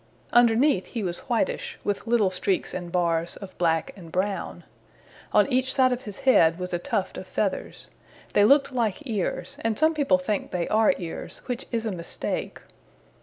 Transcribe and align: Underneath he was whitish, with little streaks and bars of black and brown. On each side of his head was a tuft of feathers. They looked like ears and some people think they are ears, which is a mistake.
Underneath 0.33 0.87
he 0.87 1.03
was 1.03 1.19
whitish, 1.29 1.77
with 1.83 2.07
little 2.07 2.31
streaks 2.31 2.73
and 2.73 2.91
bars 2.91 3.37
of 3.37 3.55
black 3.59 3.93
and 3.95 4.11
brown. 4.11 4.63
On 5.31 5.45
each 5.53 5.71
side 5.71 5.91
of 5.91 6.05
his 6.05 6.21
head 6.21 6.57
was 6.57 6.73
a 6.73 6.79
tuft 6.79 7.19
of 7.19 7.27
feathers. 7.27 7.91
They 8.33 8.43
looked 8.43 8.71
like 8.71 9.05
ears 9.05 9.57
and 9.61 9.77
some 9.77 9.93
people 9.93 10.17
think 10.17 10.49
they 10.49 10.67
are 10.69 10.95
ears, 10.97 11.43
which 11.45 11.67
is 11.71 11.85
a 11.85 11.91
mistake. 11.91 12.59